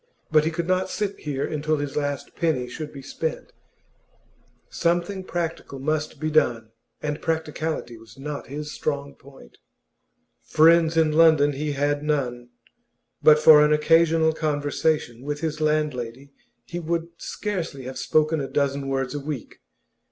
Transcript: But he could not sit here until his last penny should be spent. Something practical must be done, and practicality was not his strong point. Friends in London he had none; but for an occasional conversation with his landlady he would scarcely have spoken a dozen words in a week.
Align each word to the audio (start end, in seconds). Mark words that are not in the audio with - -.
But 0.31 0.45
he 0.45 0.49
could 0.49 0.67
not 0.67 0.89
sit 0.89 1.19
here 1.19 1.45
until 1.45 1.77
his 1.77 1.95
last 1.95 2.35
penny 2.35 2.67
should 2.67 2.91
be 2.91 3.03
spent. 3.03 3.53
Something 4.67 5.23
practical 5.23 5.77
must 5.77 6.19
be 6.19 6.31
done, 6.31 6.71
and 7.03 7.21
practicality 7.21 7.99
was 7.99 8.17
not 8.17 8.47
his 8.47 8.71
strong 8.71 9.13
point. 9.13 9.59
Friends 10.41 10.97
in 10.97 11.11
London 11.11 11.51
he 11.51 11.73
had 11.73 12.01
none; 12.01 12.49
but 13.21 13.37
for 13.37 13.63
an 13.63 13.71
occasional 13.71 14.33
conversation 14.33 15.21
with 15.21 15.41
his 15.41 15.61
landlady 15.61 16.31
he 16.65 16.79
would 16.79 17.09
scarcely 17.19 17.83
have 17.83 17.99
spoken 17.99 18.41
a 18.41 18.47
dozen 18.47 18.87
words 18.87 19.13
in 19.13 19.21
a 19.21 19.23
week. 19.25 19.59